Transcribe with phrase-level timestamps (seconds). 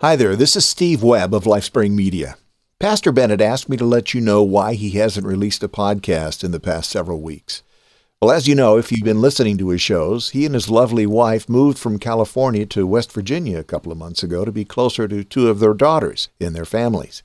[0.00, 2.36] Hi there, this is Steve Webb of Lifespring Media.
[2.78, 6.52] Pastor Bennett asked me to let you know why he hasn't released a podcast in
[6.52, 7.64] the past several weeks.
[8.22, 11.04] Well, as you know, if you've been listening to his shows, he and his lovely
[11.04, 15.08] wife moved from California to West Virginia a couple of months ago to be closer
[15.08, 17.24] to two of their daughters in their families.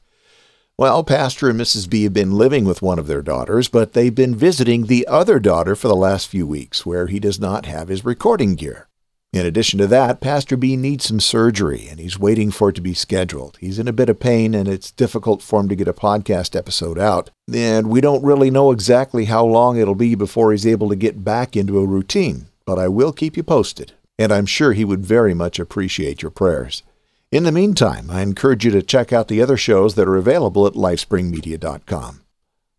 [0.75, 1.87] Well, Pastor and Mrs.
[1.87, 5.39] B have been living with one of their daughters, but they've been visiting the other
[5.39, 8.87] daughter for the last few weeks, where he does not have his recording gear.
[9.34, 12.82] In addition to that, Pastor B needs some surgery and he's waiting for it to
[12.82, 13.57] be scheduled.
[13.59, 16.56] He's in a bit of pain and it's difficult for him to get a podcast
[16.56, 17.32] episode out.
[17.51, 21.23] And we don't really know exactly how long it'll be before he's able to get
[21.23, 23.93] back into a routine, but I will keep you posted.
[24.19, 26.84] And I'm sure he would very much appreciate your prayers.
[27.31, 30.68] In the meantime, I encourage you to check out the other shows that are available
[30.68, 32.22] at lifespringmedia.com.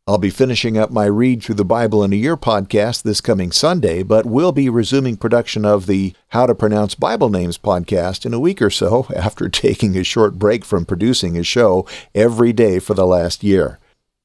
[0.06, 3.50] I'll be finishing up my Read Through the Bible in a Year podcast this coming
[3.50, 8.34] Sunday, but we'll be resuming production of the How to Pronounce Bible Names podcast in
[8.34, 12.80] a week or so after taking a short break from producing a show every day
[12.80, 13.78] for the last year.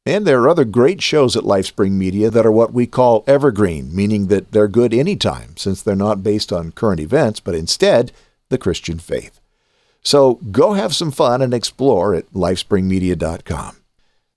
[0.06, 3.96] And there are other great shows at Lifespring Media that are what we call evergreen,
[3.96, 8.12] meaning that they're good anytime since they're not based on current events, but instead
[8.50, 9.40] the Christian faith.
[10.04, 13.78] So go have some fun and explore at lifespringmedia.com.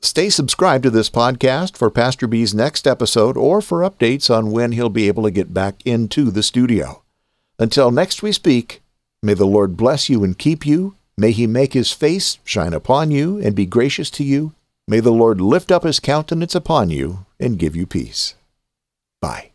[0.04, 4.72] Stay subscribed to this podcast for Pastor B's next episode or for updates on when
[4.72, 7.02] he'll be able to get back into the studio.
[7.58, 8.82] Until next we speak,
[9.22, 10.96] may the Lord bless you and keep you.
[11.16, 14.54] May he make his face shine upon you and be gracious to you.
[14.88, 18.34] May the Lord lift up his countenance upon you and give you peace.
[19.20, 19.51] Bye.